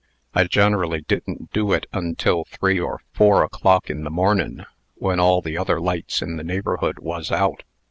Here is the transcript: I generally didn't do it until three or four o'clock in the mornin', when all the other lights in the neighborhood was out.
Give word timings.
I 0.33 0.45
generally 0.45 1.01
didn't 1.01 1.51
do 1.51 1.73
it 1.73 1.85
until 1.93 2.43
three 2.45 2.79
or 2.79 3.01
four 3.13 3.43
o'clock 3.43 3.87
in 3.87 4.03
the 4.03 4.09
mornin', 4.09 4.65
when 4.95 5.19
all 5.19 5.43
the 5.43 5.59
other 5.59 5.79
lights 5.79 6.23
in 6.23 6.37
the 6.37 6.43
neighborhood 6.43 6.97
was 6.97 7.31
out. 7.31 7.61